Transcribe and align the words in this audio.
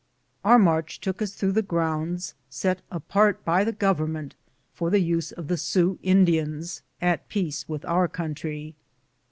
Our 0.43 0.57
march 0.57 0.99
took 0.99 1.21
us 1.21 1.35
tlirongh 1.35 1.53
the 1.53 1.61
grounds 1.61 2.33
set 2.49 2.81
apart 2.89 3.45
by 3.45 3.63
the 3.63 3.71
Government 3.71 4.33
for 4.73 4.89
the 4.89 4.99
use 4.99 5.31
of 5.31 5.47
the 5.47 5.57
Sioux 5.57 5.99
Indians 6.01 6.81
at 7.03 7.29
peace 7.29 7.69
with 7.69 7.85
our 7.85 8.07
country. 8.07 8.73